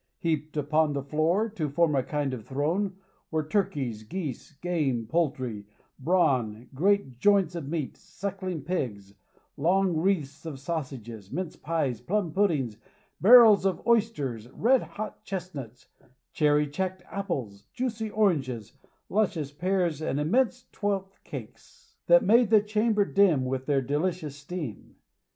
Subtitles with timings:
[0.17, 2.95] Heaped up on the floor, to form a kind of throne,
[3.29, 5.67] were turkeys, geese, game, poultry,
[5.99, 9.13] brawn, great joints of meat, sucking pigs,
[9.57, 12.77] long wreaths of sausages, mince pies, plum puddings,
[13.21, 15.85] barrels of oysters, red hot chestnuts,
[16.33, 18.73] cherry cheeked apples, juicy oranges,
[19.07, 24.95] luscious pears and immense twelfth cakes, that made the chamber dim with their delicious steam.